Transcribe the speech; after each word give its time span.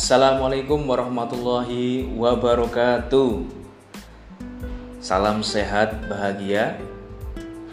Assalamualaikum 0.00 0.88
warahmatullahi 0.88 2.08
wabarakatuh. 2.16 3.44
Salam 4.96 5.44
sehat 5.44 6.08
bahagia. 6.08 6.80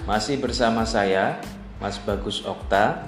Masih 0.04 0.36
bersama 0.36 0.84
saya, 0.84 1.39
Mas 1.79 1.96
Bagus 2.04 2.43
Okta. 2.43 3.07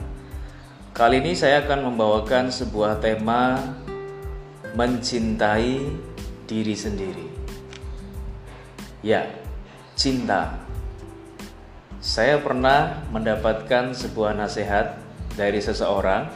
Kali 0.95 1.19
ini 1.19 1.35
saya 1.35 1.67
akan 1.67 1.91
membawakan 1.91 2.47
sebuah 2.47 3.03
tema 3.03 3.59
mencintai 4.79 5.83
diri 6.47 6.75
sendiri. 6.79 7.27
Ya, 9.03 9.27
cinta. 9.99 10.63
Saya 11.99 12.39
pernah 12.39 13.03
mendapatkan 13.11 13.91
sebuah 13.91 14.31
nasihat 14.31 14.95
dari 15.35 15.59
seseorang. 15.59 16.31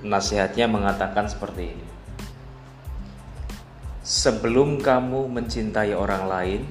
Nasihatnya 0.00 0.64
mengatakan 0.64 1.28
seperti 1.28 1.76
ini 1.76 1.95
Sebelum 4.06 4.78
kamu 4.78 5.26
mencintai 5.26 5.90
orang 5.90 6.30
lain, 6.30 6.62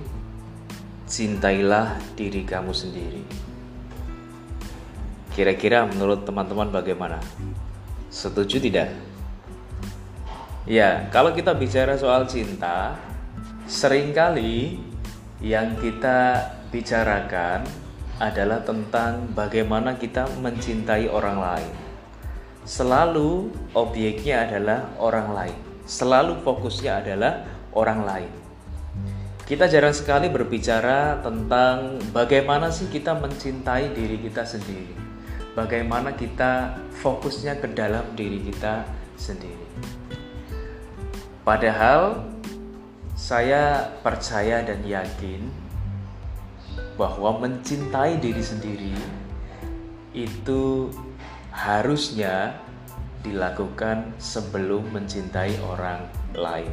cintailah 1.04 2.00
diri 2.16 2.48
kamu 2.48 2.72
sendiri. 2.72 3.20
Kira-kira 5.36 5.84
menurut 5.84 6.24
teman-teman 6.24 6.72
bagaimana? 6.72 7.20
Setuju 8.08 8.64
tidak? 8.64 8.88
Ya, 10.64 11.12
kalau 11.12 11.36
kita 11.36 11.52
bicara 11.60 12.00
soal 12.00 12.24
cinta, 12.24 12.96
sering 13.68 14.16
kali 14.16 14.80
yang 15.44 15.76
kita 15.84 16.40
bicarakan 16.72 17.68
adalah 18.16 18.64
tentang 18.64 19.28
bagaimana 19.36 20.00
kita 20.00 20.24
mencintai 20.40 21.12
orang 21.12 21.44
lain. 21.44 21.74
Selalu 22.64 23.52
objeknya 23.76 24.48
adalah 24.48 24.88
orang 25.04 25.36
lain 25.36 25.65
selalu 25.86 26.42
fokusnya 26.42 27.06
adalah 27.06 27.46
orang 27.72 28.02
lain. 28.04 28.34
Kita 29.46 29.70
jarang 29.70 29.94
sekali 29.94 30.26
berbicara 30.34 31.22
tentang 31.22 32.02
bagaimana 32.10 32.74
sih 32.74 32.90
kita 32.90 33.14
mencintai 33.14 33.94
diri 33.94 34.18
kita 34.18 34.42
sendiri. 34.42 34.98
Bagaimana 35.54 36.18
kita 36.18 36.82
fokusnya 37.00 37.62
ke 37.62 37.70
dalam 37.78 38.04
diri 38.18 38.42
kita 38.42 38.84
sendiri. 39.16 39.70
Padahal 41.46 42.26
saya 43.14 43.94
percaya 44.02 44.66
dan 44.66 44.82
yakin 44.82 45.46
bahwa 46.98 47.38
mencintai 47.40 48.18
diri 48.18 48.42
sendiri 48.42 48.98
itu 50.18 50.90
harusnya 51.54 52.58
dilakukan 53.26 54.14
sebelum 54.22 54.94
mencintai 54.94 55.58
orang 55.66 56.06
lain. 56.38 56.70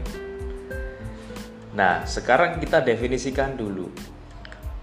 Nah, 1.72 2.04
sekarang 2.04 2.60
kita 2.60 2.84
definisikan 2.84 3.56
dulu. 3.56 3.88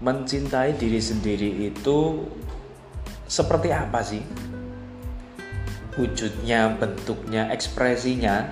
Mencintai 0.02 0.74
diri 0.74 0.98
sendiri 0.98 1.70
itu 1.70 2.26
seperti 3.30 3.70
apa 3.70 4.02
sih? 4.02 4.26
Wujudnya, 5.94 6.74
bentuknya, 6.74 7.46
ekspresinya. 7.54 8.50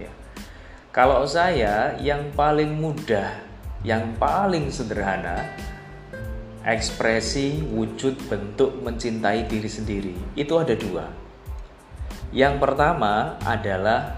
Ya. 0.00 0.12
Kalau 0.88 1.28
saya 1.28 1.92
yang 2.00 2.32
paling 2.32 2.72
mudah, 2.72 3.36
yang 3.84 4.16
paling 4.16 4.72
sederhana, 4.72 5.44
ekspresi 6.64 7.68
wujud 7.68 8.16
bentuk 8.32 8.80
mencintai 8.80 9.44
diri 9.44 9.68
sendiri 9.68 10.14
itu 10.36 10.52
ada 10.56 10.76
dua 10.76 11.27
yang 12.34 12.60
pertama 12.60 13.40
adalah 13.40 14.16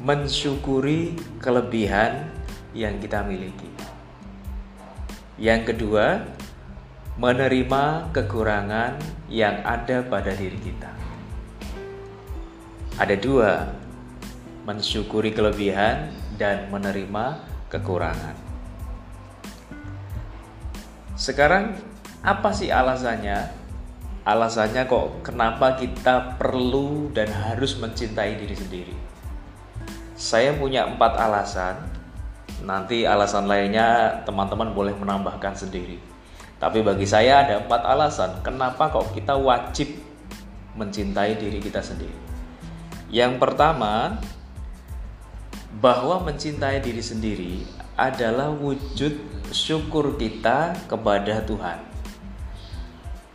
mensyukuri 0.00 1.16
kelebihan 1.40 2.28
yang 2.72 2.96
kita 3.00 3.20
miliki. 3.24 3.68
Yang 5.36 5.74
kedua, 5.74 6.24
menerima 7.20 8.10
kekurangan 8.10 8.98
yang 9.30 9.62
ada 9.62 10.02
pada 10.02 10.34
diri 10.34 10.58
kita. 10.58 10.90
Ada 12.98 13.18
dua, 13.18 13.74
mensyukuri 14.66 15.34
kelebihan 15.34 16.10
dan 16.38 16.70
menerima 16.70 17.42
kekurangan. 17.70 18.36
Sekarang, 21.14 21.78
apa 22.24 22.50
sih 22.50 22.70
alasannya 22.70 23.63
alasannya 24.24 24.88
kok 24.88 25.20
kenapa 25.20 25.76
kita 25.76 26.40
perlu 26.40 27.12
dan 27.12 27.28
harus 27.28 27.76
mencintai 27.76 28.40
diri 28.40 28.56
sendiri. 28.56 28.96
Saya 30.16 30.56
punya 30.56 30.88
empat 30.88 31.12
alasan. 31.20 31.76
Nanti 32.64 33.04
alasan 33.04 33.44
lainnya 33.44 34.20
teman-teman 34.24 34.72
boleh 34.72 34.96
menambahkan 34.96 35.52
sendiri. 35.52 36.00
Tapi 36.56 36.80
bagi 36.80 37.04
saya 37.04 37.44
ada 37.44 37.60
empat 37.60 37.84
alasan 37.84 38.40
kenapa 38.40 38.88
kok 38.88 39.12
kita 39.12 39.36
wajib 39.36 39.92
mencintai 40.72 41.36
diri 41.36 41.60
kita 41.60 41.84
sendiri. 41.84 42.16
Yang 43.12 43.36
pertama, 43.36 44.16
bahwa 45.76 46.24
mencintai 46.24 46.80
diri 46.80 47.04
sendiri 47.04 47.54
adalah 48.00 48.48
wujud 48.48 49.12
syukur 49.52 50.16
kita 50.16 50.72
kepada 50.88 51.44
Tuhan 51.44 51.93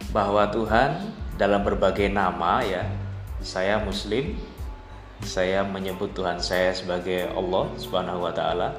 bahwa 0.10 0.50
Tuhan 0.50 1.14
dalam 1.38 1.62
berbagai 1.62 2.10
nama 2.10 2.66
ya 2.66 2.84
saya 3.40 3.80
muslim 3.80 4.36
saya 5.24 5.64
menyebut 5.68 6.16
Tuhan 6.16 6.40
saya 6.40 6.72
sebagai 6.72 7.28
Allah 7.36 7.66
Subhanahu 7.76 8.24
wa 8.24 8.34
taala 8.34 8.76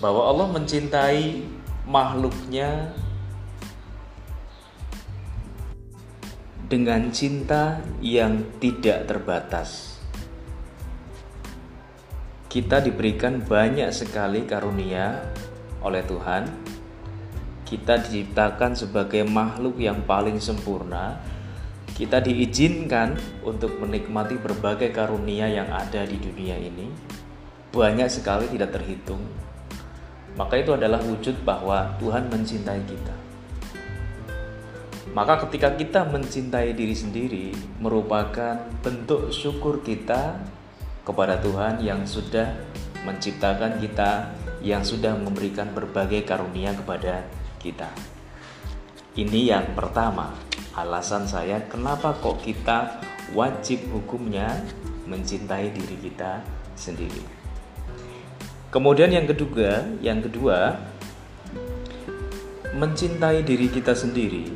bahwa 0.00 0.28
Allah 0.28 0.48
mencintai 0.52 1.44
makhluknya 1.88 2.92
dengan 6.66 7.14
cinta 7.14 7.78
yang 8.02 8.42
tidak 8.58 9.06
terbatas. 9.06 10.02
Kita 12.50 12.82
diberikan 12.82 13.44
banyak 13.44 13.92
sekali 13.94 14.48
karunia 14.48 15.30
oleh 15.84 16.02
Tuhan 16.02 16.65
kita 17.66 17.98
diciptakan 17.98 18.78
sebagai 18.78 19.26
makhluk 19.26 19.82
yang 19.82 20.06
paling 20.06 20.38
sempurna. 20.38 21.18
Kita 21.98 22.22
diizinkan 22.22 23.18
untuk 23.42 23.82
menikmati 23.82 24.38
berbagai 24.38 24.94
karunia 24.94 25.50
yang 25.50 25.66
ada 25.74 26.06
di 26.06 26.14
dunia 26.14 26.54
ini. 26.54 26.86
Banyak 27.74 28.06
sekali 28.06 28.46
tidak 28.54 28.78
terhitung. 28.78 29.20
Maka 30.38 30.62
itu 30.62 30.76
adalah 30.76 31.02
wujud 31.02 31.42
bahwa 31.42 31.96
Tuhan 31.98 32.30
mencintai 32.30 32.82
kita. 32.86 33.14
Maka 35.16 35.48
ketika 35.48 35.72
kita 35.74 36.00
mencintai 36.06 36.76
diri 36.76 36.92
sendiri 36.92 37.48
merupakan 37.80 38.68
bentuk 38.84 39.32
syukur 39.32 39.80
kita 39.80 40.36
kepada 41.08 41.40
Tuhan 41.40 41.80
yang 41.80 42.04
sudah 42.04 42.52
menciptakan 43.08 43.80
kita, 43.80 44.36
yang 44.60 44.84
sudah 44.84 45.16
memberikan 45.16 45.72
berbagai 45.72 46.28
karunia 46.28 46.76
kepada 46.76 47.24
kita. 47.60 47.88
Ini 49.16 49.56
yang 49.56 49.72
pertama, 49.72 50.36
alasan 50.76 51.24
saya 51.24 51.64
kenapa 51.72 52.12
kok 52.20 52.44
kita 52.44 53.00
wajib 53.32 53.88
hukumnya 53.88 54.48
mencintai 55.08 55.72
diri 55.72 55.96
kita 55.96 56.44
sendiri. 56.76 57.24
Kemudian 58.68 59.08
yang 59.08 59.24
kedua, 59.24 59.88
yang 60.04 60.20
kedua 60.20 60.76
mencintai 62.76 63.40
diri 63.40 63.72
kita 63.72 63.96
sendiri 63.96 64.52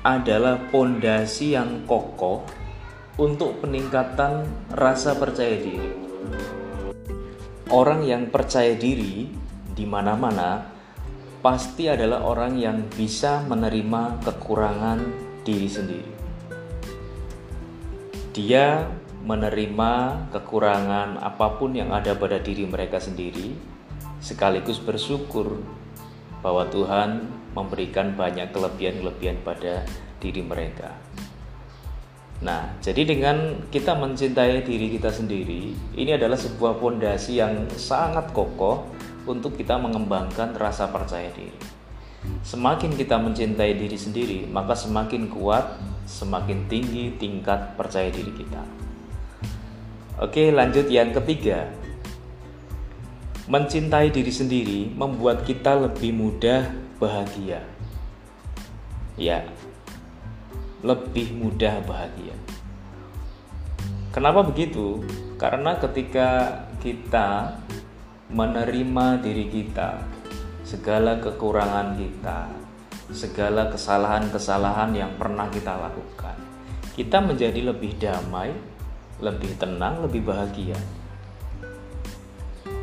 adalah 0.00 0.56
pondasi 0.72 1.52
yang 1.52 1.84
kokoh 1.84 2.48
untuk 3.20 3.60
peningkatan 3.60 4.48
rasa 4.72 5.12
percaya 5.20 5.60
diri. 5.60 5.92
Orang 7.68 8.08
yang 8.08 8.32
percaya 8.32 8.72
diri 8.72 9.28
di 9.76 9.84
mana-mana 9.84 10.64
pasti 11.40 11.88
adalah 11.88 12.20
orang 12.20 12.60
yang 12.60 12.84
bisa 12.92 13.40
menerima 13.48 14.20
kekurangan 14.20 15.00
diri 15.40 15.68
sendiri. 15.68 16.12
Dia 18.36 18.84
menerima 19.24 19.92
kekurangan 20.32 21.20
apa 21.20 21.56
pun 21.56 21.76
yang 21.76 21.92
ada 21.92 22.12
pada 22.16 22.36
diri 22.40 22.68
mereka 22.68 23.00
sendiri, 23.00 23.56
sekaligus 24.20 24.80
bersyukur 24.80 25.60
bahwa 26.44 26.68
Tuhan 26.68 27.28
memberikan 27.56 28.16
banyak 28.16 28.52
kelebihan-kelebihan 28.52 29.40
pada 29.44 29.84
diri 30.20 30.44
mereka. 30.44 30.92
Nah, 32.40 32.72
jadi 32.80 33.04
dengan 33.04 33.68
kita 33.68 33.92
mencintai 33.96 34.64
diri 34.64 34.96
kita 34.96 35.12
sendiri, 35.12 35.76
ini 35.92 36.16
adalah 36.16 36.40
sebuah 36.40 36.80
fondasi 36.80 37.36
yang 37.36 37.68
sangat 37.76 38.32
kokoh 38.32 38.88
untuk 39.24 39.56
kita 39.56 39.76
mengembangkan 39.76 40.56
rasa 40.56 40.88
percaya 40.88 41.28
diri. 41.32 41.56
Semakin 42.44 42.92
kita 42.96 43.16
mencintai 43.16 43.80
diri 43.80 43.96
sendiri, 43.96 44.38
maka 44.48 44.76
semakin 44.76 45.32
kuat, 45.32 45.80
semakin 46.04 46.68
tinggi 46.68 47.16
tingkat 47.16 47.76
percaya 47.80 48.12
diri 48.12 48.32
kita. 48.32 48.60
Oke, 50.20 50.52
lanjut 50.52 50.84
yang 50.92 51.16
ketiga. 51.16 51.72
Mencintai 53.48 54.12
diri 54.12 54.28
sendiri 54.28 54.80
membuat 54.92 55.48
kita 55.48 55.74
lebih 55.80 56.12
mudah 56.12 56.68
bahagia. 57.00 57.64
Ya, 59.16 59.48
lebih 60.84 61.32
mudah 61.36 61.80
bahagia. 61.88 62.36
Kenapa 64.12 64.44
begitu? 64.44 65.00
Karena 65.40 65.76
ketika 65.80 66.62
kita 66.84 67.56
menerima 68.30 69.18
diri 69.18 69.50
kita, 69.50 70.06
segala 70.62 71.18
kekurangan 71.18 71.98
kita, 71.98 72.46
segala 73.10 73.66
kesalahan-kesalahan 73.74 74.94
yang 74.94 75.12
pernah 75.18 75.50
kita 75.50 75.74
lakukan, 75.74 76.38
kita 76.94 77.18
menjadi 77.18 77.74
lebih 77.74 77.98
damai, 77.98 78.54
lebih 79.18 79.58
tenang, 79.58 80.06
lebih 80.06 80.22
bahagia. 80.22 80.78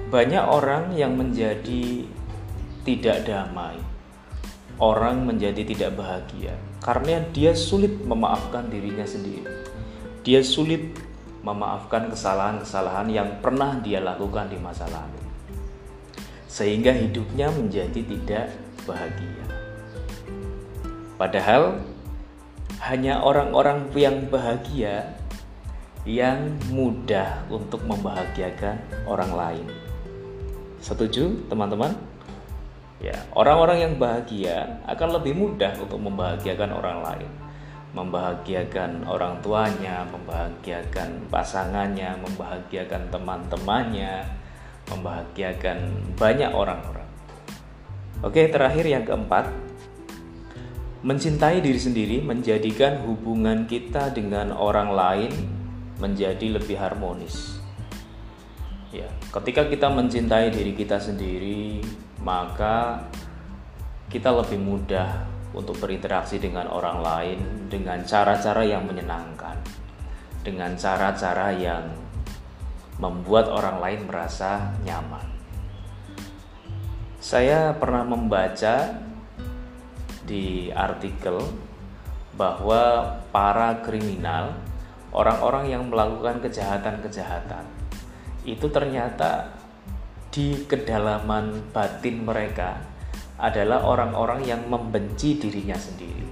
Banyak 0.07 0.43
orang 0.47 0.95
yang 0.95 1.15
menjadi 1.15 2.03
tidak 2.83 3.27
damai, 3.27 3.79
orang 4.79 5.23
menjadi 5.27 5.63
tidak 5.63 5.99
bahagia 5.99 6.55
karena 6.83 7.19
dia 7.35 7.51
sulit 7.51 7.99
memaafkan 8.03 8.71
dirinya 8.71 9.03
sendiri. 9.03 9.43
Dia 10.23 10.43
sulit 10.43 10.95
memaafkan 11.43 12.11
kesalahan-kesalahan 12.11 13.07
yang 13.11 13.29
pernah 13.39 13.79
dia 13.79 14.03
lakukan 14.03 14.51
di 14.51 14.59
masa 14.59 14.87
lalu, 14.87 15.16
sehingga 16.57 16.89
hidupnya 16.89 17.53
menjadi 17.53 18.01
tidak 18.01 18.49
bahagia. 18.89 19.45
Padahal 21.21 21.85
hanya 22.81 23.21
orang-orang 23.21 23.93
yang 23.93 24.25
bahagia 24.25 25.13
yang 26.01 26.57
mudah 26.73 27.45
untuk 27.53 27.85
membahagiakan 27.85 28.81
orang 29.05 29.31
lain. 29.37 29.67
Setuju, 30.81 31.45
teman-teman? 31.45 31.93
Ya, 32.97 33.21
orang-orang 33.37 33.77
yang 33.77 33.93
bahagia 34.01 34.81
akan 34.89 35.21
lebih 35.21 35.37
mudah 35.37 35.77
untuk 35.77 36.01
membahagiakan 36.01 36.73
orang 36.73 37.05
lain. 37.05 37.31
Membahagiakan 37.93 39.05
orang 39.05 39.37
tuanya, 39.45 40.09
membahagiakan 40.09 41.29
pasangannya, 41.29 42.17
membahagiakan 42.17 43.13
teman-temannya, 43.13 44.25
membahagiakan 44.91 45.77
banyak 46.15 46.51
orang-orang. 46.51 47.07
Oke, 48.25 48.49
terakhir 48.49 48.85
yang 48.87 49.05
keempat, 49.05 49.47
mencintai 51.05 51.61
diri 51.61 51.77
sendiri 51.77 52.17
menjadikan 52.25 53.05
hubungan 53.05 53.69
kita 53.69 54.09
dengan 54.09 54.49
orang 54.51 54.89
lain 54.91 55.31
menjadi 56.01 56.57
lebih 56.57 56.77
harmonis 56.77 57.57
ya 58.89 59.07
ketika 59.39 59.67
kita 59.67 59.87
mencintai 59.91 60.49
diri 60.49 60.73
kita 60.73 60.97
sendiri 60.97 61.83
maka 62.23 63.03
kita 64.07 64.31
lebih 64.31 64.57
mudah 64.57 65.27
untuk 65.51 65.75
berinteraksi 65.77 66.39
dengan 66.39 66.65
orang 66.71 67.03
lain 67.03 67.39
dengan 67.67 68.01
cara-cara 68.01 68.63
yang 68.63 68.87
menyenangkan 68.87 69.59
dengan 70.41 70.73
cara-cara 70.79 71.51
yang 71.51 71.83
membuat 72.97 73.49
orang 73.49 73.77
lain 73.81 74.01
merasa 74.09 74.73
nyaman 74.81 75.25
saya 77.17 77.73
pernah 77.75 78.05
membaca 78.05 79.03
di 80.27 80.69
artikel 80.75 81.39
bahwa 82.37 83.15
para 83.33 83.81
kriminal 83.81 84.53
orang-orang 85.11 85.73
yang 85.73 85.83
melakukan 85.89 86.37
kejahatan-kejahatan 86.43 87.65
itu 88.45 88.69
ternyata 88.69 89.57
di 90.29 90.69
kedalaman 90.69 91.73
batin 91.73 92.21
mereka 92.21 92.77
adalah 93.41 93.81
orang-orang 93.85 94.45
yang 94.45 94.61
membenci 94.69 95.41
dirinya 95.41 95.73
sendiri. 95.73 96.25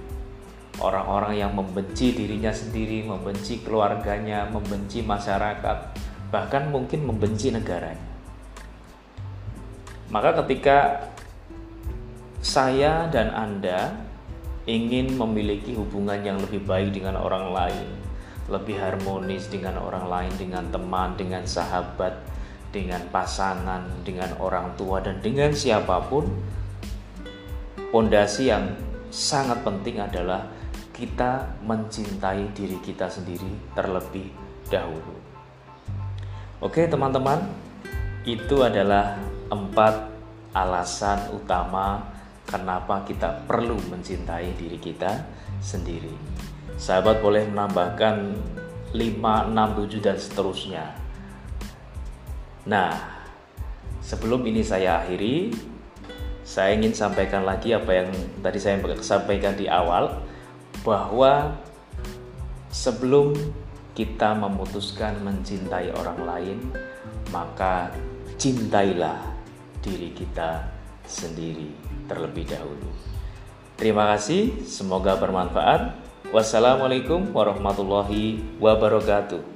Orang-orang 0.76 1.40
yang 1.40 1.52
membenci 1.56 2.12
dirinya 2.12 2.52
sendiri, 2.52 3.02
membenci 3.02 3.64
keluarganya, 3.64 4.46
membenci 4.46 5.00
masyarakat, 5.00 5.78
bahkan 6.30 6.68
mungkin 6.70 7.06
membenci 7.06 7.54
negaranya. 7.54 8.02
Maka 10.10 10.38
ketika 10.44 11.10
saya 12.38 13.10
dan 13.10 13.34
Anda 13.34 14.06
ingin 14.70 15.14
memiliki 15.18 15.74
hubungan 15.74 16.22
yang 16.22 16.38
lebih 16.38 16.62
baik 16.62 16.94
dengan 16.94 17.18
orang 17.18 17.50
lain, 17.50 17.88
lebih 18.46 18.78
harmonis 18.78 19.50
dengan 19.50 19.78
orang 19.82 20.06
lain, 20.06 20.32
dengan 20.38 20.70
teman, 20.70 21.18
dengan 21.18 21.42
sahabat, 21.42 22.14
dengan 22.70 23.02
pasangan, 23.10 23.82
dengan 24.06 24.34
orang 24.38 24.74
tua, 24.78 25.02
dan 25.02 25.18
dengan 25.18 25.50
siapa 25.50 26.06
pun. 26.06 26.26
Pondasi 27.90 28.50
yang 28.50 28.74
sangat 29.10 29.62
penting 29.62 30.02
adalah 30.02 30.46
kita 30.94 31.60
mencintai 31.66 32.50
diri 32.54 32.78
kita 32.82 33.10
sendiri 33.10 33.74
terlebih 33.74 34.30
dahulu. 34.70 35.25
Oke, 36.56 36.88
teman-teman, 36.88 37.44
itu 38.24 38.64
adalah 38.64 39.20
empat 39.52 40.08
alasan 40.56 41.28
utama 41.36 42.00
kenapa 42.48 43.04
kita 43.04 43.44
perlu 43.44 43.76
mencintai 43.92 44.56
diri 44.56 44.80
kita 44.80 45.20
sendiri. 45.60 46.16
Sahabat 46.80 47.20
boleh 47.20 47.44
menambahkan 47.52 48.16
5, 48.96 48.96
6, 48.96 49.52
7 49.52 50.00
dan 50.00 50.16
seterusnya. 50.16 50.84
Nah, 52.64 52.88
sebelum 54.00 54.40
ini 54.48 54.64
saya 54.64 55.04
akhiri, 55.04 55.52
saya 56.40 56.72
ingin 56.72 56.96
sampaikan 56.96 57.44
lagi 57.44 57.76
apa 57.76 57.92
yang 57.92 58.08
tadi 58.40 58.56
saya 58.56 58.80
sampaikan 59.04 59.52
di 59.60 59.68
awal 59.68 60.24
bahwa 60.80 61.52
sebelum 62.72 63.36
kita 63.96 64.36
memutuskan 64.36 65.16
mencintai 65.24 65.88
orang 65.96 66.20
lain, 66.20 66.58
maka 67.32 67.88
cintailah 68.36 69.16
diri 69.80 70.12
kita 70.12 70.68
sendiri 71.08 71.72
terlebih 72.04 72.44
dahulu. 72.44 72.92
Terima 73.80 74.12
kasih, 74.12 74.68
semoga 74.68 75.16
bermanfaat. 75.16 75.96
Wassalamualaikum 76.28 77.32
warahmatullahi 77.32 78.44
wabarakatuh. 78.60 79.55